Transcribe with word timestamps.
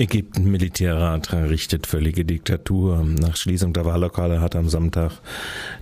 Ägypten 0.00 0.50
Militärrat 0.50 1.30
errichtet 1.30 1.86
völlige 1.86 2.24
Diktatur. 2.24 3.04
Nach 3.04 3.36
Schließung 3.36 3.74
der 3.74 3.84
Wahllokale 3.84 4.40
hat 4.40 4.56
am 4.56 4.70
Sonntag 4.70 5.20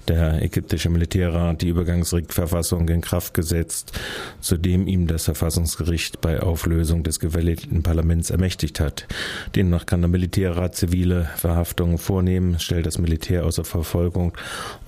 der 0.09 0.43
ägyptische 0.43 0.91
Militärrat 0.91 1.63
die 1.63 1.69
Übergangsverfassung 1.69 2.89
in 2.89 3.01
Kraft 3.01 3.35
gesetzt, 3.35 3.93
zudem 4.41 4.87
ihm 4.87 5.07
das 5.07 5.25
Verfassungsgericht 5.25 6.21
bei 6.21 6.41
Auflösung 6.41 7.03
des 7.03 7.21
gewählten 7.21 7.83
Parlaments 7.83 8.31
ermächtigt 8.31 8.81
hat. 8.81 9.07
Demnach 9.55 9.87
kann 9.87 10.01
der 10.01 10.09
Militärrat 10.09 10.75
zivile 10.75 11.29
Verhaftungen 11.37 11.99
vornehmen, 11.99 12.59
stellt 12.59 12.87
das 12.87 12.99
Militär 12.99 13.45
außer 13.45 13.65
Verfolgung 13.65 14.33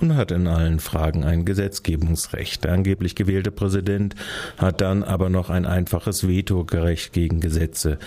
und 0.00 0.16
hat 0.16 0.30
in 0.30 0.46
allen 0.46 0.80
Fragen 0.80 1.24
ein 1.24 1.44
Gesetzgebungsrecht. 1.44 2.64
Der 2.64 2.72
angeblich 2.72 3.14
gewählte 3.14 3.50
Präsident 3.50 4.14
hat 4.56 4.80
dann 4.80 5.02
aber 5.04 5.28
noch 5.28 5.50
ein 5.50 5.66
einfaches 5.66 6.26
Vetorecht 6.26 7.12
gegen 7.12 7.40
Gesetze. 7.40 7.98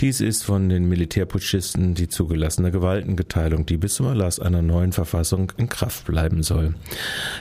Dies 0.00 0.20
ist 0.20 0.44
von 0.44 0.68
den 0.68 0.88
Militärputschisten 0.88 1.94
die 1.94 2.08
zugelassene 2.08 2.70
Gewaltengeteilung, 2.70 3.64
die 3.66 3.76
bis 3.76 3.94
zum 3.94 4.06
Erlass 4.06 4.38
einer 4.38 4.62
neuen 4.62 4.92
Verfassung 4.92 5.52
in 5.56 5.68
Kraft 5.68 6.06
bleiben 6.06 6.42
soll. 6.42 6.57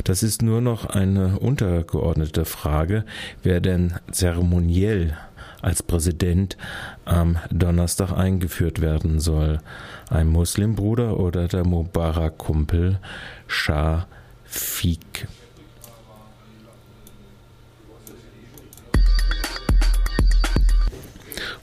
Das 0.03 0.23
ist 0.23 0.41
nur 0.41 0.61
noch 0.61 0.85
eine 0.85 1.39
untergeordnete 1.39 2.45
Frage, 2.45 3.03
wer 3.43 3.61
denn 3.61 3.93
zeremoniell 4.11 5.17
als 5.61 5.83
Präsident 5.83 6.57
am 7.05 7.37
Donnerstag 7.51 8.11
eingeführt 8.11 8.81
werden 8.81 9.19
soll. 9.19 9.59
Ein 10.09 10.27
Muslimbruder 10.27 11.19
oder 11.19 11.47
der 11.47 11.65
Mubarak-Kumpel 11.65 12.99
Shah. 13.47 14.07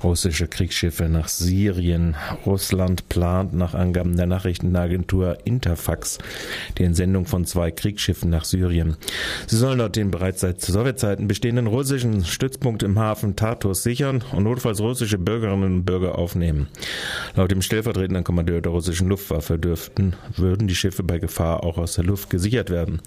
Russische 0.05 0.47
Kriegsschiffe 0.47 1.09
nach 1.09 1.29
Syrien. 1.29 2.15
Russland 2.45 3.09
plant 3.09 3.55
nach 3.55 3.75
Angaben 3.75 4.17
der 4.17 4.27
Nachrichtenagentur 4.27 5.39
Interfax 5.45 6.19
die 6.79 6.85
Entsendung 6.85 7.25
von 7.25 7.47
zwei 7.47 7.71
Kriegsschiffen 7.71 8.29
nach 8.31 8.45
Syrien. 8.45 8.97
Sie 9.47 9.57
sollen 9.57 9.79
dort 9.79 9.97
den 9.97 10.11
bereits 10.11 10.43
seit 10.43 10.61
Sowjetzeiten 10.61 11.27
bestehenden 11.27 11.67
russischen 11.67 12.25
Stützpunkt 12.25 12.83
im 12.83 12.99
Hafen 12.99 13.35
Tartus 13.35 13.83
sichern 13.83 14.23
und 14.33 14.45
notfalls 14.45 14.81
russische 14.81 15.19
Bürgerinnen 15.19 15.77
und 15.77 15.85
Bürger 15.85 16.19
aufnehmen. 16.19 16.69
Laut 17.35 17.51
dem 17.51 17.63
stellvertretenden 17.63 18.25
Kommandeur 18.25 18.61
der 18.61 18.73
russischen 18.73 19.09
Luftwaffe 19.09 19.59
dürften, 19.59 20.15
würden 20.37 20.69
die 20.69 20.77
Schiffe 20.77 21.03
bei 21.03 21.19
Gefahr 21.19 21.65
auch 21.65 21.79
aus 21.79 21.95
der 21.95 22.05
Luft 22.05 22.29
gesichert 22.29 22.69
werden. 22.69 23.01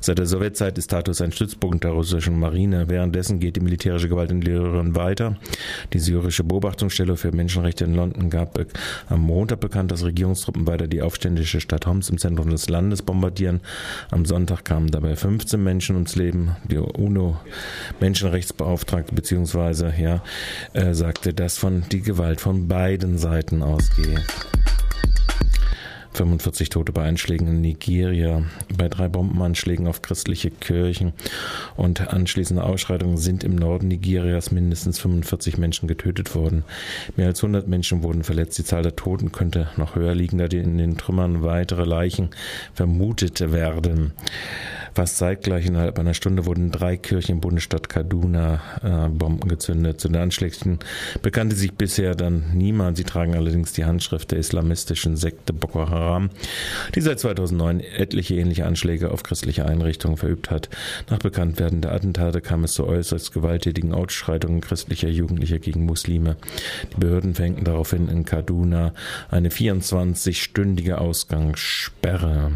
Seit 0.00 0.18
der 0.18 0.26
Sowjetzeit 0.26 0.78
ist 0.78 0.88
Tartus 0.92 1.20
ein 1.20 1.32
Stützpunkt 1.32 1.82
der 1.82 1.90
russischen 1.90 2.38
Marine. 2.38 2.88
Währenddessen 2.88 3.40
geht 3.40 3.56
die 3.56 3.60
militärische 3.60 4.08
Gewalt 4.08 4.30
in 4.30 4.40
Syrien 4.40 4.94
weiter. 4.94 5.36
Die 5.92 5.98
syrische 5.98 6.27
syrische 6.28 6.44
Beobachtungsstelle 6.44 7.16
für 7.16 7.32
Menschenrechte 7.32 7.84
in 7.84 7.94
London 7.94 8.28
gab 8.28 8.60
am 9.08 9.20
Montag 9.20 9.60
bekannt, 9.60 9.90
dass 9.90 10.04
Regierungstruppen 10.04 10.66
weiter 10.66 10.86
die 10.86 11.00
aufständische 11.00 11.62
Stadt 11.62 11.86
Homs 11.86 12.10
im 12.10 12.18
Zentrum 12.18 12.50
des 12.50 12.68
Landes 12.68 13.00
bombardieren. 13.00 13.62
Am 14.10 14.26
Sonntag 14.26 14.66
kamen 14.66 14.90
dabei 14.90 15.16
15 15.16 15.62
Menschen 15.62 15.96
ums 15.96 16.16
Leben. 16.16 16.54
Die 16.70 16.76
UNO-Menschenrechtsbeauftragte 16.76 19.14
beziehungsweise 19.14 19.94
ja, 19.98 20.22
äh, 20.74 20.92
sagte, 20.92 21.32
dass 21.32 21.56
von 21.56 21.84
die 21.90 22.02
Gewalt 22.02 22.42
von 22.42 22.68
beiden 22.68 23.16
Seiten 23.16 23.62
ausgehe. 23.62 24.22
45 26.18 26.70
Tote 26.70 26.90
bei 26.90 27.04
Einschlägen 27.04 27.46
in 27.46 27.60
Nigeria, 27.60 28.42
bei 28.76 28.88
drei 28.88 29.06
Bombenanschlägen 29.06 29.86
auf 29.86 30.02
christliche 30.02 30.50
Kirchen 30.50 31.12
und 31.76 32.08
anschließende 32.08 32.64
Ausschreitungen 32.64 33.18
sind 33.18 33.44
im 33.44 33.54
Norden 33.54 33.86
Nigerias 33.86 34.50
mindestens 34.50 34.98
45 34.98 35.58
Menschen 35.58 35.86
getötet 35.86 36.34
worden. 36.34 36.64
Mehr 37.16 37.28
als 37.28 37.38
100 37.38 37.68
Menschen 37.68 38.02
wurden 38.02 38.24
verletzt. 38.24 38.58
Die 38.58 38.64
Zahl 38.64 38.82
der 38.82 38.96
Toten 38.96 39.30
könnte 39.30 39.68
noch 39.76 39.94
höher 39.94 40.16
liegen, 40.16 40.38
da 40.38 40.46
in 40.46 40.76
den 40.76 40.98
Trümmern 40.98 41.42
weitere 41.42 41.84
Leichen 41.84 42.30
vermutet 42.74 43.52
werden. 43.52 44.12
Fast 44.98 45.18
zeitgleich 45.18 45.64
innerhalb 45.64 45.96
einer 46.00 46.12
Stunde 46.12 46.44
wurden 46.44 46.72
drei 46.72 46.96
Kirchen 46.96 47.36
im 47.36 47.40
Bundesstaat 47.40 47.88
Kaduna 47.88 48.60
äh, 48.82 49.08
Bomben 49.08 49.48
gezündet. 49.48 50.00
Zu 50.00 50.08
den 50.08 50.20
Anschlägen 50.20 50.80
bekannte 51.22 51.54
sich 51.54 51.72
bisher 51.74 52.16
dann 52.16 52.46
niemand. 52.52 52.96
Sie 52.96 53.04
tragen 53.04 53.36
allerdings 53.36 53.72
die 53.72 53.84
Handschrift 53.84 54.32
der 54.32 54.40
islamistischen 54.40 55.16
Sekte 55.16 55.52
Boko 55.52 55.88
Haram, 55.88 56.30
die 56.96 57.00
seit 57.00 57.20
2009 57.20 57.78
etliche 57.78 58.34
ähnliche 58.34 58.66
Anschläge 58.66 59.12
auf 59.12 59.22
christliche 59.22 59.66
Einrichtungen 59.66 60.16
verübt 60.16 60.50
hat. 60.50 60.68
Nach 61.08 61.20
Bekanntwerden 61.20 61.80
der 61.80 61.92
Attentate 61.92 62.40
kam 62.40 62.64
es 62.64 62.72
zu 62.72 62.84
äußerst 62.84 63.32
gewalttätigen 63.32 63.94
Ausschreitungen 63.94 64.60
christlicher 64.60 65.10
Jugendlicher 65.10 65.60
gegen 65.60 65.84
Muslime. 65.84 66.38
Die 66.92 66.98
Behörden 66.98 67.36
verhängten 67.36 67.62
daraufhin 67.62 68.08
in 68.08 68.24
Kaduna 68.24 68.92
eine 69.30 69.50
24-stündige 69.50 70.94
Ausgangssperre. 70.94 72.50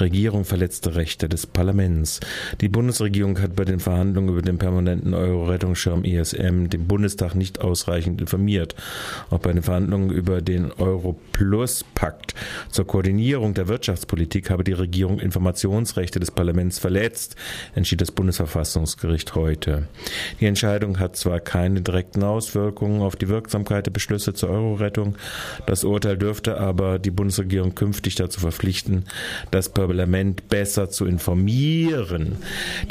Regierung 0.00 0.44
verletzte 0.44 0.94
Rechte 0.94 1.28
des 1.28 1.46
Parlaments. 1.46 2.20
Die 2.60 2.68
Bundesregierung 2.68 3.40
hat 3.40 3.56
bei 3.56 3.64
den 3.64 3.80
Verhandlungen 3.80 4.30
über 4.30 4.42
den 4.42 4.58
permanenten 4.58 5.14
Euro-Rettungsschirm 5.14 6.04
ESM 6.04 6.68
den 6.68 6.86
Bundestag 6.86 7.34
nicht 7.34 7.60
ausreichend 7.60 8.20
informiert. 8.20 8.74
Auch 9.30 9.38
bei 9.38 9.52
den 9.52 9.62
Verhandlungen 9.62 10.10
über 10.10 10.42
den 10.42 10.72
Euro-Plus-Pakt 10.72 12.34
zur 12.70 12.86
Koordinierung 12.86 13.54
der 13.54 13.68
Wirtschaftspolitik 13.68 14.50
habe 14.50 14.64
die 14.64 14.72
Regierung 14.72 15.18
Informationsrechte 15.18 16.20
des 16.20 16.30
Parlaments 16.30 16.78
verletzt, 16.78 17.36
entschied 17.74 18.00
das 18.00 18.12
Bundesverfassungsgericht 18.12 19.34
heute. 19.34 19.88
Die 20.40 20.46
Entscheidung 20.46 20.98
hat 20.98 21.16
zwar 21.16 21.40
keine 21.40 21.80
direkten 21.80 22.22
Auswirkungen 22.22 23.02
auf 23.02 23.16
die 23.16 23.28
Wirksamkeit 23.28 23.86
der 23.86 23.92
Beschlüsse 23.92 24.34
zur 24.34 24.50
Euro-Rettung, 24.50 25.16
das 25.66 25.84
Urteil 25.84 26.16
dürfte 26.16 26.58
aber 26.58 26.98
die 26.98 27.10
Bundesregierung 27.10 27.74
künftig 27.74 28.14
dazu 28.14 28.40
verpflichten, 28.40 29.04
das 29.50 29.68
Parlament 29.88 30.50
besser 30.50 30.90
zu 30.90 31.06
informieren. 31.06 32.36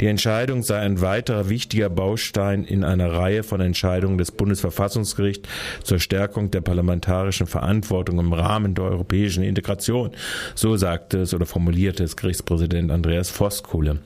Die 0.00 0.06
Entscheidung 0.06 0.64
sei 0.64 0.80
ein 0.80 1.00
weiterer 1.00 1.48
wichtiger 1.48 1.88
Baustein 1.88 2.64
in 2.64 2.82
einer 2.82 3.12
Reihe 3.12 3.44
von 3.44 3.60
Entscheidungen 3.60 4.18
des 4.18 4.32
Bundesverfassungsgerichts 4.32 5.48
zur 5.84 6.00
Stärkung 6.00 6.50
der 6.50 6.60
parlamentarischen 6.60 7.46
Verantwortung 7.46 8.18
im 8.18 8.32
Rahmen 8.32 8.74
der 8.74 8.86
europäischen 8.86 9.44
Integration. 9.44 10.10
So 10.56 10.76
sagte 10.76 11.20
es 11.20 11.34
oder 11.34 11.46
formulierte 11.46 12.02
es 12.02 12.16
Gerichtspräsident 12.16 12.90
Andreas 12.90 13.30
Voskuhle. 13.30 14.00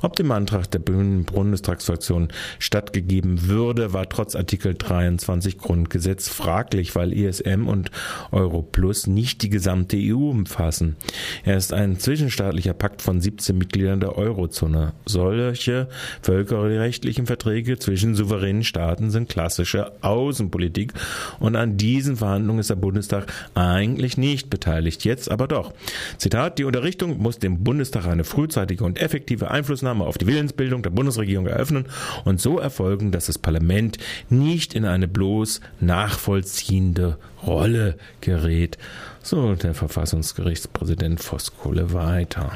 Ob 0.00 0.14
dem 0.14 0.30
Antrag 0.30 0.70
der 0.70 0.78
Bundestagsfraktion 0.78 2.28
stattgegeben 2.60 3.48
würde, 3.48 3.92
war 3.92 4.08
trotz 4.08 4.36
Artikel 4.36 4.76
23 4.76 5.58
Grundgesetz 5.58 6.28
fraglich, 6.28 6.94
weil 6.94 7.12
ESM 7.12 7.66
und 7.66 7.90
Europlus 8.30 9.08
nicht 9.08 9.42
die 9.42 9.50
gesamte 9.50 9.96
EU 9.98 10.30
umfassen. 10.30 10.94
Er 11.42 11.56
ist 11.56 11.72
ein 11.72 11.98
zwischen 11.98 12.27
zwischenstaatlicher 12.28 12.74
Pakt 12.74 13.00
von 13.00 13.22
17 13.22 13.56
Mitgliedern 13.56 14.00
der 14.00 14.18
Eurozone. 14.18 14.92
Solche 15.06 15.88
völkerrechtlichen 16.20 17.26
Verträge 17.26 17.78
zwischen 17.78 18.14
souveränen 18.14 18.64
Staaten 18.64 19.10
sind 19.10 19.30
klassische 19.30 19.92
Außenpolitik 20.02 20.92
und 21.40 21.56
an 21.56 21.78
diesen 21.78 22.18
Verhandlungen 22.18 22.60
ist 22.60 22.68
der 22.68 22.76
Bundestag 22.76 23.32
eigentlich 23.54 24.18
nicht 24.18 24.50
beteiligt, 24.50 25.04
jetzt 25.04 25.30
aber 25.30 25.48
doch. 25.48 25.72
Zitat, 26.18 26.58
die 26.58 26.64
Unterrichtung 26.64 27.16
muss 27.18 27.38
dem 27.38 27.64
Bundestag 27.64 28.06
eine 28.06 28.24
frühzeitige 28.24 28.84
und 28.84 29.00
effektive 29.00 29.50
Einflussnahme 29.50 30.04
auf 30.04 30.18
die 30.18 30.26
Willensbildung 30.26 30.82
der 30.82 30.90
Bundesregierung 30.90 31.46
eröffnen 31.46 31.86
und 32.26 32.42
so 32.42 32.58
erfolgen, 32.58 33.10
dass 33.10 33.26
das 33.26 33.38
Parlament 33.38 33.96
nicht 34.28 34.74
in 34.74 34.84
eine 34.84 35.08
bloß 35.08 35.62
nachvollziehende 35.80 37.16
Rolle 37.46 37.96
gerät. 38.20 38.78
So 39.22 39.54
der 39.54 39.74
Verfassungsgerichtspräsident 39.74 41.20
Voskuhle 41.20 41.92
weiter. 41.92 42.52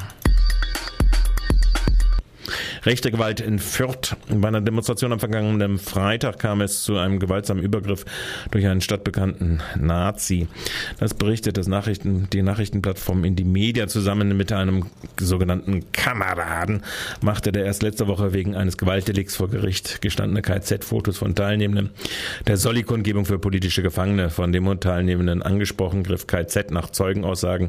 Rechte 2.85 3.13
Gewalt 3.13 3.39
in 3.39 3.61
Fürth. 3.61 4.17
Bei 4.29 4.49
einer 4.49 4.61
Demonstration 4.61 5.13
am 5.13 5.21
vergangenen 5.21 5.79
Freitag 5.79 6.41
kam 6.41 6.61
es 6.61 6.83
zu 6.83 6.97
einem 6.97 7.21
gewaltsamen 7.21 7.63
Übergriff 7.63 8.05
durch 8.51 8.67
einen 8.67 8.81
stadtbekannten 8.81 9.63
Nazi. 9.79 10.49
Das 10.99 11.15
berichtet 11.15 11.59
das 11.59 11.69
Nachrichten, 11.69 12.27
die 12.33 12.43
Nachrichtenplattform 12.43 13.25
in 13.25 13.37
die 13.37 13.45
Media 13.45 13.87
zusammen 13.87 14.37
mit 14.37 14.51
einem 14.51 14.87
sogenannten 15.21 15.93
Kameraden 15.93 16.83
machte 17.21 17.53
der 17.53 17.67
erst 17.67 17.85
letzte 17.85 18.09
Woche 18.09 18.33
wegen 18.33 18.57
eines 18.57 18.77
Gewaltdelikts 18.79 19.37
vor 19.37 19.49
Gericht 19.49 20.03
gestandene 20.03 20.43
KZ-Fotos 20.43 21.19
von 21.19 21.37
Teilnehmenden 21.37 21.91
der 22.49 22.57
Solli-Kundgebung 22.57 23.27
für 23.27 23.39
politische 23.39 23.83
Gefangene 23.83 24.29
von 24.29 24.51
dem 24.51 24.67
und 24.67 24.83
Teilnehmenden 24.83 25.43
angesprochen, 25.43 26.03
griff 26.03 26.27
KZ 26.27 26.73
nach 26.73 26.91
Zeugenaussagen 26.91 27.69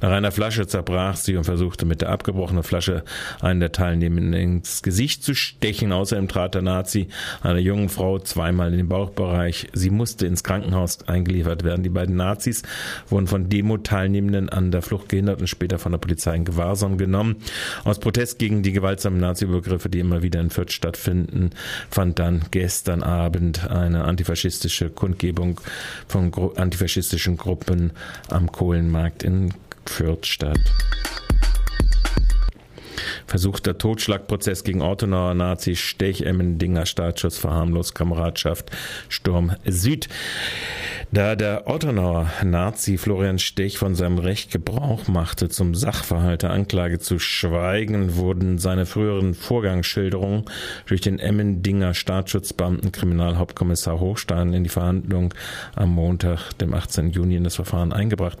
nach 0.00 0.10
einer 0.10 0.32
Flasche 0.32 0.66
zerbrach 0.66 1.14
sie 1.14 1.36
und 1.36 1.44
versuchte 1.44 1.86
mit 1.86 2.00
der 2.00 2.08
abgebrochenen 2.08 2.64
Flasche 2.64 3.04
einen 3.40 3.60
der 3.60 3.70
Teilnehmenden 3.70 4.47
ins 4.56 4.82
Gesicht 4.82 5.22
zu 5.22 5.34
stechen. 5.34 5.92
Außerdem 5.92 6.28
trat 6.28 6.54
der 6.54 6.62
Nazi 6.62 7.08
einer 7.42 7.58
jungen 7.58 7.88
Frau 7.88 8.18
zweimal 8.18 8.72
in 8.72 8.78
den 8.78 8.88
Bauchbereich. 8.88 9.68
Sie 9.72 9.90
musste 9.90 10.26
ins 10.26 10.44
Krankenhaus 10.44 11.06
eingeliefert 11.08 11.64
werden. 11.64 11.82
Die 11.82 11.88
beiden 11.88 12.16
Nazis 12.16 12.62
wurden 13.08 13.26
von 13.26 13.48
Demo-Teilnehmenden 13.48 14.48
an 14.48 14.70
der 14.70 14.82
Flucht 14.82 15.08
gehindert 15.08 15.40
und 15.40 15.46
später 15.46 15.78
von 15.78 15.92
der 15.92 15.98
Polizei 15.98 16.34
in 16.34 16.44
Gewahrsam 16.44 16.98
genommen. 16.98 17.36
Aus 17.84 17.98
Protest 17.98 18.38
gegen 18.38 18.62
die 18.62 18.72
gewaltsamen 18.72 19.20
Nazi-Übergriffe, 19.20 19.88
die 19.88 20.00
immer 20.00 20.22
wieder 20.22 20.40
in 20.40 20.50
Fürth 20.50 20.72
stattfinden, 20.72 21.50
fand 21.90 22.18
dann 22.18 22.42
gestern 22.50 23.02
Abend 23.02 23.70
eine 23.70 24.04
antifaschistische 24.04 24.90
Kundgebung 24.90 25.60
von 26.06 26.32
antifaschistischen 26.56 27.36
Gruppen 27.36 27.92
am 28.28 28.50
Kohlenmarkt 28.50 29.22
in 29.22 29.52
Fürth 29.84 30.26
statt. 30.26 30.60
Versuchter 33.28 33.76
Totschlagprozess 33.76 34.64
gegen 34.64 34.80
Ortenauer 34.80 35.34
Nazi, 35.34 35.76
Stech, 35.76 36.22
Emmendinger 36.22 36.86
Staatsschuss, 36.86 37.36
Verharmlos, 37.36 37.92
Kameradschaft, 37.92 38.70
Sturm 39.10 39.54
Süd. 39.66 40.08
Da 41.12 41.36
der 41.36 41.66
Ortenauer 41.66 42.30
Nazi 42.42 42.96
Florian 42.96 43.38
Stech 43.38 43.76
von 43.76 43.94
seinem 43.94 44.18
Recht 44.18 44.50
Gebrauch 44.50 45.08
machte, 45.08 45.50
zum 45.50 45.74
Sachverhalt 45.74 46.42
der 46.42 46.50
Anklage 46.50 46.98
zu 46.98 47.18
schweigen, 47.18 48.16
wurden 48.16 48.58
seine 48.58 48.86
früheren 48.86 49.34
Vorgangsschilderungen 49.34 50.44
durch 50.86 51.02
den 51.02 51.18
Emmendinger 51.18 51.92
Staatsschutzbeamten 51.92 52.92
Kriminalhauptkommissar 52.92 54.00
Hochstein 54.00 54.54
in 54.54 54.64
die 54.64 54.70
Verhandlung 54.70 55.34
am 55.76 55.90
Montag, 55.90 56.52
dem 56.58 56.72
18. 56.72 57.10
Juni 57.10 57.36
in 57.36 57.44
das 57.44 57.56
Verfahren 57.56 57.92
eingebracht. 57.92 58.38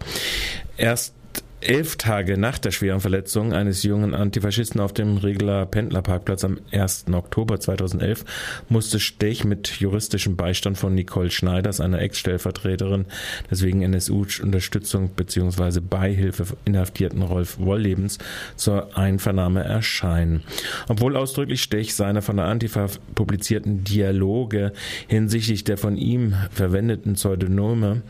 Erst 0.78 1.14
elf 1.60 1.96
Tage 1.96 2.38
nach 2.38 2.58
der 2.58 2.70
schweren 2.70 3.00
Verletzung 3.00 3.52
eines 3.52 3.82
jungen 3.82 4.14
Antifaschisten 4.14 4.80
auf 4.80 4.92
dem 4.92 5.16
Regler 5.16 5.66
Pendlerparkplatz 5.66 6.44
am 6.44 6.60
1. 6.70 7.06
Oktober 7.12 7.58
2011 7.58 8.24
musste 8.68 9.00
Stech 9.00 9.44
mit 9.44 9.68
juristischem 9.80 10.36
Beistand 10.36 10.78
von 10.78 10.94
Nicole 10.94 11.32
Schneiders, 11.32 11.80
einer 11.80 12.00
Ex-Stellvertreterin 12.00 13.06
des 13.50 13.62
wegen 13.62 13.82
NSU-Unterstützung 13.82 15.10
bzw. 15.10 15.80
Beihilfe 15.80 16.44
inhaftierten 16.64 17.22
Rolf 17.22 17.58
Wolllebens, 17.58 18.18
zur 18.54 18.96
Einvernahme 18.96 19.64
erscheinen. 19.64 20.44
Obwohl 20.88 21.16
ausdrücklich 21.16 21.62
Stech 21.62 21.94
seine 21.94 22.22
von 22.22 22.36
der 22.36 22.46
Antifa 22.46 22.86
publizierten 23.16 23.82
Dialoge 23.82 24.72
hinsichtlich 25.08 25.64
der 25.64 25.76
von 25.76 25.96
ihm 25.96 26.34
verwendeten 26.52 27.14
Pseudonyme 27.14 28.02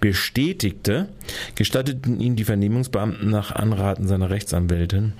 bestätigte, 0.00 1.08
gestatteten 1.56 2.20
ihn 2.20 2.36
die 2.36 2.44
Vernehmung 2.44 2.83
Ermittlungsbeamten 2.84 3.30
nach 3.30 3.52
Anraten 3.52 4.06
seiner 4.06 4.30
Rechtsanwältin, 4.30 5.12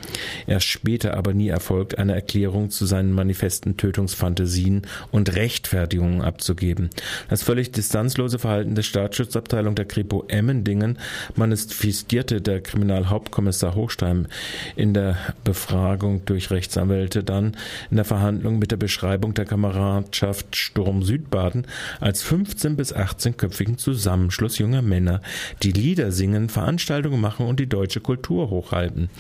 erst 0.46 0.66
später 0.66 1.16
aber 1.16 1.34
nie 1.34 1.48
erfolgt, 1.48 1.98
eine 1.98 2.14
Erklärung 2.14 2.70
zu 2.70 2.86
seinen 2.86 3.12
manifesten 3.12 3.76
Tötungsfantasien 3.76 4.82
und 5.10 5.34
Rechtfertigungen 5.34 6.22
abzugeben. 6.22 6.90
Das 7.28 7.42
völlig 7.42 7.72
distanzlose 7.72 8.38
Verhalten 8.38 8.74
der 8.74 8.82
Staatsschutzabteilung 8.82 9.74
der 9.74 9.84
Kripo 9.86 10.24
Emmendingen 10.28 10.98
manifestierte 11.34 12.40
der 12.40 12.60
Kriminalhauptkommissar 12.60 13.74
Hochstein 13.74 14.28
in 14.76 14.94
der 14.94 15.16
Befragung 15.44 16.24
durch 16.24 16.50
Rechtsanwälte 16.50 17.24
dann 17.24 17.56
in 17.90 17.96
der 17.96 18.04
Verhandlung 18.04 18.58
mit 18.58 18.70
der 18.70 18.76
Beschreibung 18.76 19.34
der 19.34 19.44
Kameradschaft 19.44 20.56
Sturm 20.56 21.02
Südbaden 21.02 21.66
als 22.00 22.22
15 22.22 22.76
bis 22.76 22.94
18-köpfigen 22.94 23.76
Zusammenschluss 23.76 24.58
junger 24.58 24.82
Männer, 24.82 25.20
die 25.62 25.72
Lieder 25.72 26.12
singen, 26.12 26.48
Veranstaltungen 26.48 27.20
machen 27.20 27.46
und 27.46 27.53
und 27.54 27.60
die 27.60 27.68
deutsche 27.68 28.00
Kultur 28.00 28.50
hochhalten. 28.50 29.10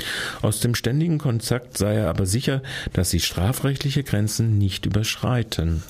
Aus 0.42 0.58
dem 0.58 0.74
ständigen 0.74 1.18
Kontakt 1.18 1.78
sei 1.78 1.94
er 1.94 2.08
aber 2.08 2.26
sicher, 2.26 2.62
dass 2.92 3.10
sie 3.10 3.20
strafrechtliche 3.20 4.02
Grenzen 4.02 4.58
nicht 4.58 4.86
überschreiten. 4.86 5.84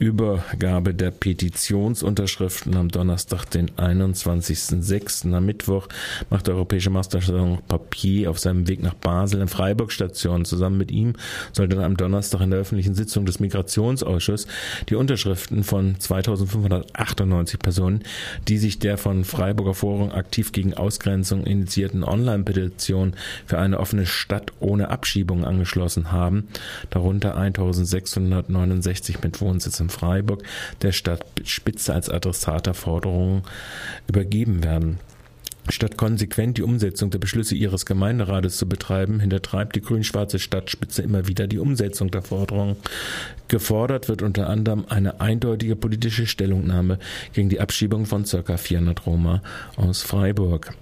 Übergabe 0.00 0.94
der 0.94 1.10
Petitionsunterschriften 1.10 2.74
am 2.74 2.88
Donnerstag, 2.88 3.44
den 3.50 3.70
21.06. 3.72 5.30
Am 5.30 5.44
Mittwoch 5.44 5.88
macht 6.30 6.46
der 6.46 6.54
Europäische 6.54 6.88
Mastersalon 6.88 7.58
Papier 7.68 8.30
auf 8.30 8.38
seinem 8.38 8.66
Weg 8.66 8.82
nach 8.82 8.94
Basel 8.94 9.42
in 9.42 9.48
Freiburg 9.48 9.92
Station. 9.92 10.46
Zusammen 10.46 10.78
mit 10.78 10.90
ihm 10.90 11.12
soll 11.52 11.68
dann 11.68 11.84
am 11.84 11.98
Donnerstag 11.98 12.40
in 12.40 12.50
der 12.50 12.60
öffentlichen 12.60 12.94
Sitzung 12.94 13.26
des 13.26 13.40
Migrationsausschusses 13.40 14.46
die 14.88 14.94
Unterschriften 14.94 15.64
von 15.64 16.00
2598 16.00 17.58
Personen, 17.58 18.02
die 18.48 18.56
sich 18.56 18.78
der 18.78 18.96
von 18.96 19.24
Freiburger 19.24 19.74
Forum 19.74 20.12
aktiv 20.12 20.52
gegen 20.52 20.72
Ausgrenzung 20.72 21.44
initiierten 21.44 22.04
Online-Petition 22.04 23.12
für 23.44 23.58
eine 23.58 23.78
offene 23.78 24.06
Stadt 24.06 24.54
ohne 24.60 24.88
Abschiebung 24.88 25.44
angeschlossen 25.44 26.10
haben, 26.10 26.48
darunter 26.88 27.36
1669 27.36 29.22
mit 29.22 29.42
Wohnsitz 29.42 29.78
in 29.78 29.89
Freiburg 29.90 30.42
der 30.82 30.92
Stadt 30.92 31.24
Spitze 31.44 31.92
als 31.94 32.08
Adressat 32.08 32.66
der 32.66 32.74
Forderungen 32.74 33.42
übergeben 34.08 34.64
werden. 34.64 34.98
Statt 35.68 35.96
konsequent 35.96 36.58
die 36.58 36.62
Umsetzung 36.62 37.10
der 37.10 37.18
Beschlüsse 37.18 37.54
ihres 37.54 37.86
Gemeinderates 37.86 38.56
zu 38.56 38.68
betreiben, 38.68 39.20
hintertreibt 39.20 39.76
die 39.76 39.80
grün-schwarze 39.80 40.38
Stadtspitze 40.38 41.02
immer 41.02 41.28
wieder 41.28 41.46
die 41.46 41.58
Umsetzung 41.58 42.10
der 42.10 42.22
Forderungen. 42.22 42.76
Gefordert 43.48 44.08
wird 44.08 44.22
unter 44.22 44.48
anderem 44.48 44.84
eine 44.88 45.20
eindeutige 45.20 45.76
politische 45.76 46.26
Stellungnahme 46.26 46.98
gegen 47.34 47.50
die 47.50 47.60
Abschiebung 47.60 48.06
von 48.06 48.24
ca. 48.24 48.56
400 48.56 49.06
Roma 49.06 49.42
aus 49.76 50.02
Freiburg. 50.02 50.74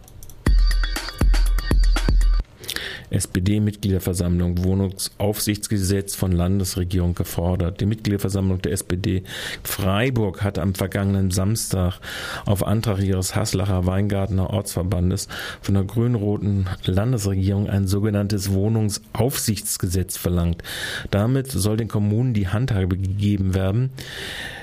SPD-Mitgliederversammlung 3.11 4.65
Wohnungsaufsichtsgesetz 4.65 6.15
von 6.15 6.33
Landesregierung 6.33 7.15
gefordert. 7.15 7.81
Die 7.81 7.87
Mitgliederversammlung 7.87 8.63
der 8.63 8.73
SPD 8.73 9.25
Freiburg 9.63 10.43
hat 10.43 10.59
am 10.59 10.75
vergangenen 10.75 11.31
Samstag 11.31 12.01
auf 12.45 12.67
Antrag 12.67 13.01
ihres 13.01 13.35
Haslacher 13.35 13.87
Weingartner 13.87 14.51
Ortsverbandes 14.51 15.29
von 15.61 15.75
der 15.75 15.85
grün-roten 15.85 16.67
Landesregierung 16.85 17.69
ein 17.69 17.87
sogenanntes 17.87 18.53
Wohnungsaufsichtsgesetz 18.53 20.17
verlangt. 20.17 20.63
Damit 21.11 21.51
soll 21.51 21.77
den 21.77 21.89
Kommunen 21.89 22.35
die 22.35 22.49
Handhabe 22.49 22.97
gegeben 22.97 23.55
werden, 23.55 23.91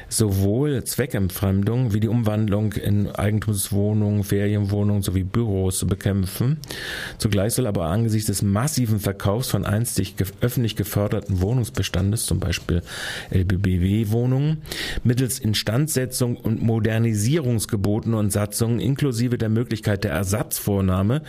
sowohl 0.09 0.83
Zweckentfremdung 0.83 1.93
wie 1.93 1.99
die 1.99 2.07
Umwandlung 2.07 2.73
in 2.73 3.09
Eigentumswohnungen, 3.09 4.23
Ferienwohnungen 4.23 5.01
sowie 5.01 5.23
Büros 5.23 5.79
zu 5.79 5.87
bekämpfen. 5.87 6.57
Zugleich 7.17 7.53
soll 7.53 7.67
aber 7.67 7.85
angesichts 7.85 8.27
des 8.27 8.41
massiven 8.41 8.99
Verkaufs 8.99 9.49
von 9.49 9.65
einstig 9.65 10.15
öffentlich 10.41 10.75
geförderten 10.75 11.41
Wohnungsbestandes, 11.41 12.25
zum 12.25 12.39
Beispiel 12.39 12.81
LBBW-Wohnungen, 13.31 14.61
mittels 15.03 15.39
Instandsetzung 15.39 16.37
und 16.37 16.61
Modernisierungsgeboten 16.61 18.13
und 18.13 18.31
Satzungen 18.31 18.79
inklusive 18.79 19.37
der 19.37 19.49
Möglichkeit 19.49 20.03
der 20.03 20.11
Ersatzvornahme 20.11 21.21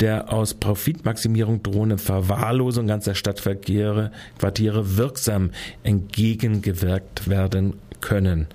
der 0.00 0.32
aus 0.32 0.54
Profitmaximierung 0.54 1.62
drohenden 1.62 1.98
Verwahrlosung 1.98 2.86
ganzer 2.86 3.14
Stadtverkehre 3.14 4.10
Quartiere 4.38 4.96
wirksam 4.96 5.50
entgegengewirkt 5.82 7.28
werden 7.28 7.74
können. 8.00 8.46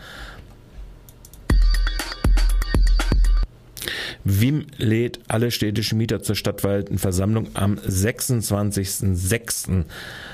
WIM 4.28 4.66
lädt 4.78 5.20
alle 5.28 5.52
städtischen 5.52 6.00
Mieter 6.00 6.24
zur 6.24 6.36
Stadtwaldenversammlung 6.36 7.50
am 7.54 7.76
26.06 7.76 9.84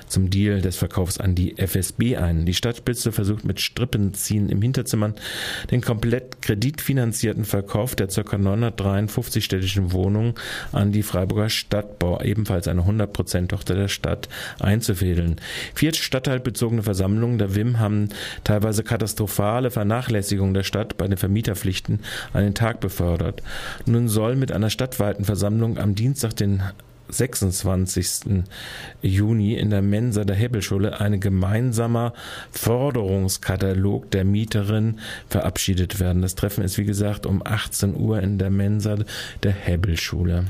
zum 0.07 0.29
Deal 0.29 0.61
des 0.61 0.77
Verkaufs 0.77 1.17
an 1.17 1.35
die 1.35 1.57
FSB 1.57 2.15
ein. 2.15 2.45
Die 2.45 2.53
Stadtspitze 2.53 3.11
versucht 3.11 3.43
mit 3.43 3.59
Strippenziehen 3.59 4.47
im 4.47 4.61
Hinterzimmern 4.61 5.15
den 5.71 5.81
komplett 5.81 6.41
kreditfinanzierten 6.41 7.43
Verkauf 7.43 7.95
der 7.95 8.07
ca. 8.07 8.37
953 8.37 9.43
städtischen 9.43 9.91
Wohnungen 9.91 10.35
an 10.71 10.93
die 10.93 11.03
Freiburger 11.03 11.49
Stadtbau, 11.49 12.21
ebenfalls 12.21 12.69
eine 12.69 12.83
100% 12.83 13.49
Tochter 13.49 13.75
der 13.75 13.89
Stadt, 13.89 14.29
einzufädeln. 14.59 15.35
Vier 15.75 15.93
stadtteilbezogene 15.93 16.83
Versammlungen 16.83 17.39
der 17.39 17.55
WIM 17.55 17.79
haben 17.79 18.07
teilweise 18.45 18.83
katastrophale 18.83 19.69
Vernachlässigung 19.69 20.53
der 20.53 20.63
Stadt 20.63 20.97
bei 20.97 21.09
den 21.09 21.17
Vermieterpflichten 21.17 21.99
an 22.31 22.43
den 22.43 22.53
Tag 22.53 22.79
befördert. 22.79 23.43
Nun 23.85 24.07
soll 24.07 24.35
mit 24.35 24.51
einer 24.51 24.69
stadtweiten 24.69 25.25
Versammlung 25.25 25.77
am 25.77 25.95
Dienstag, 25.95 26.35
den 26.35 26.61
26. 27.09 28.43
Juni 29.01 29.55
in 29.55 29.69
der 29.69 29.81
Mensa 29.81 30.23
der 30.23 30.35
Hebelschule 30.35 30.99
ein 31.01 31.19
gemeinsamer 31.19 32.13
Forderungskatalog 32.51 34.09
der 34.11 34.23
Mieterin 34.23 34.99
verabschiedet 35.27 35.99
werden. 35.99 36.21
Das 36.21 36.35
Treffen 36.35 36.63
ist 36.63 36.77
wie 36.77 36.85
gesagt 36.85 37.25
um 37.25 37.41
18 37.45 37.95
Uhr 37.95 38.21
in 38.21 38.37
der 38.37 38.49
Mensa 38.49 38.97
der 39.43 39.51
Hebelschule. 39.51 40.45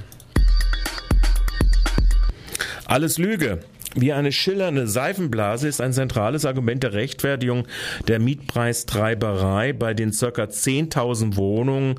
Alles 2.85 3.17
Lüge. 3.17 3.59
Wie 3.93 4.13
eine 4.13 4.31
schillernde 4.31 4.87
Seifenblase 4.87 5.67
ist 5.67 5.81
ein 5.81 5.91
zentrales 5.91 6.45
Argument 6.45 6.81
der 6.81 6.93
Rechtfertigung 6.93 7.67
der 8.07 8.19
Mietpreistreiberei 8.19 9.73
bei 9.73 9.93
den 9.93 10.11
ca. 10.11 10.27
10.000 10.27 11.35
Wohnungen 11.35 11.95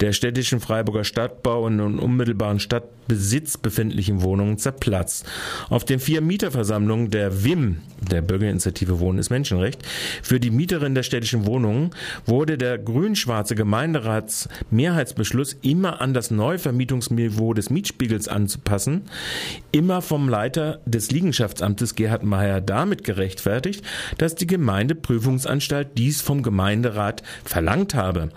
der 0.00 0.12
städtischen 0.12 0.58
Freiburger 0.58 1.04
Stadtbau 1.04 1.66
und 1.66 1.78
in 1.78 2.00
unmittelbaren 2.00 2.58
Stadtbesitz 2.58 3.56
befindlichen 3.56 4.22
Wohnungen 4.22 4.58
zerplatzt. 4.58 5.26
Auf 5.68 5.84
den 5.84 6.00
vier 6.00 6.22
Mieterversammlungen 6.22 7.12
der 7.12 7.44
WIM, 7.44 7.82
der 8.10 8.20
Bürgerinitiative 8.20 8.98
Wohnen 8.98 9.20
ist 9.20 9.30
Menschenrecht, 9.30 9.86
für 10.22 10.40
die 10.40 10.50
Mieterin 10.50 10.96
der 10.96 11.04
städtischen 11.04 11.46
Wohnungen 11.46 11.90
wurde 12.26 12.58
der 12.58 12.78
grün-schwarze 12.78 13.54
Gemeinderatsmehrheitsbeschluss 13.54 15.56
immer 15.62 16.00
an 16.00 16.14
das 16.14 16.32
Neuvermietungsniveau 16.32 17.54
des 17.54 17.70
Mietspiegels 17.70 18.26
anzupassen, 18.26 19.02
immer 19.70 20.02
vom 20.02 20.28
Leiter 20.28 20.80
des 20.84 21.12
Liegen 21.12 21.27
Liegenschaftsamtes 21.28 21.94
Gerhard 21.94 22.22
Meyer 22.22 22.62
damit 22.62 23.04
gerechtfertigt, 23.04 23.84
dass 24.16 24.34
die 24.34 24.46
Gemeindeprüfungsanstalt 24.46 25.88
dies 25.98 26.22
vom 26.22 26.42
Gemeinderat 26.42 27.22
verlangt 27.44 27.94
habe. 27.94 28.30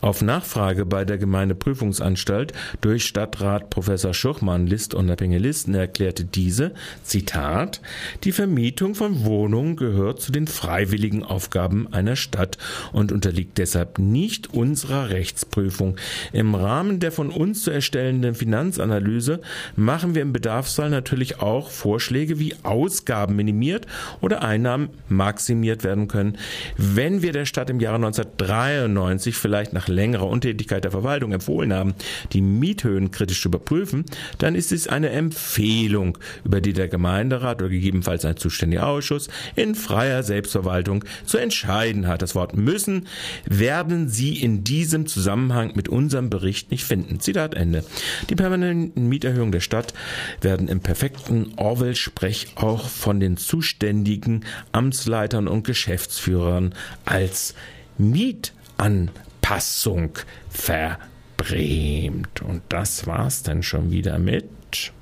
Auf 0.00 0.22
Nachfrage 0.22 0.86
bei 0.86 1.04
der 1.04 1.18
Gemeindeprüfungsanstalt 1.18 2.52
durch 2.82 3.04
Stadtrat 3.04 3.68
Professor 3.68 4.14
Schuchmann, 4.14 4.68
List 4.68 4.94
unabhängige 4.94 5.40
Listen, 5.40 5.74
erklärte 5.74 6.24
diese, 6.24 6.72
Zitat, 7.02 7.80
die 8.22 8.30
Vermietung 8.30 8.94
von 8.94 9.24
Wohnungen 9.24 9.74
gehört 9.74 10.22
zu 10.22 10.30
den 10.30 10.46
freiwilligen 10.46 11.24
Aufgaben 11.24 11.92
einer 11.92 12.14
Stadt 12.14 12.58
und 12.92 13.10
unterliegt 13.10 13.58
deshalb 13.58 13.98
nicht 13.98 14.54
unserer 14.54 15.10
Rechtsprüfung. 15.10 15.96
Im 16.32 16.54
Rahmen 16.54 17.00
der 17.00 17.10
von 17.10 17.30
uns 17.30 17.64
zu 17.64 17.72
erstellenden 17.72 18.36
Finanzanalyse 18.36 19.40
machen 19.74 20.14
wir 20.14 20.22
im 20.22 20.32
Bedarfsfall 20.32 20.90
natürlich 20.90 21.40
auch 21.40 21.70
Vorschläge, 21.70 22.35
wie 22.38 22.54
Ausgaben 22.62 23.36
minimiert 23.36 23.86
oder 24.20 24.42
Einnahmen 24.42 24.90
maximiert 25.08 25.84
werden 25.84 26.08
können. 26.08 26.38
Wenn 26.76 27.22
wir 27.22 27.32
der 27.32 27.46
Stadt 27.46 27.70
im 27.70 27.80
Jahre 27.80 27.96
1993 27.96 29.36
vielleicht 29.36 29.72
nach 29.72 29.88
längerer 29.88 30.28
Untätigkeit 30.28 30.84
der 30.84 30.90
Verwaltung 30.90 31.32
empfohlen 31.32 31.72
haben, 31.72 31.94
die 32.32 32.40
Miethöhen 32.40 33.10
kritisch 33.10 33.42
zu 33.42 33.48
überprüfen, 33.48 34.04
dann 34.38 34.54
ist 34.54 34.72
es 34.72 34.88
eine 34.88 35.10
Empfehlung, 35.10 36.18
über 36.44 36.60
die 36.60 36.72
der 36.72 36.88
Gemeinderat 36.88 37.60
oder 37.60 37.70
gegebenenfalls 37.70 38.24
ein 38.24 38.36
zuständiger 38.36 38.86
Ausschuss 38.86 39.28
in 39.54 39.74
freier 39.74 40.22
Selbstverwaltung 40.22 41.04
zu 41.24 41.38
entscheiden 41.38 42.06
hat. 42.06 42.22
Das 42.22 42.34
Wort 42.34 42.56
müssen 42.56 43.06
werden 43.44 44.08
Sie 44.08 44.40
in 44.40 44.64
diesem 44.64 45.06
Zusammenhang 45.06 45.72
mit 45.74 45.88
unserem 45.88 46.30
Bericht 46.30 46.70
nicht 46.70 46.84
finden. 46.84 47.20
Zitat 47.20 47.54
Ende. 47.54 47.84
Die 48.28 48.34
permanenten 48.34 49.08
Mieterhöhungen 49.08 49.52
der 49.52 49.60
Stadt 49.60 49.94
werden 50.40 50.68
im 50.68 50.80
perfekten 50.80 51.52
Orwell-Sprech 51.56 52.25
Sprech 52.26 52.48
auch 52.56 52.88
von 52.88 53.20
den 53.20 53.36
zuständigen 53.36 54.44
Amtsleitern 54.72 55.46
und 55.46 55.64
Geschäftsführern 55.64 56.74
als 57.04 57.54
Mietanpassung 57.98 60.18
verbrämt. 60.50 62.42
Und 62.42 62.62
das 62.68 63.06
war's 63.06 63.44
dann 63.44 63.62
schon 63.62 63.92
wieder 63.92 64.18
mit 64.18 64.92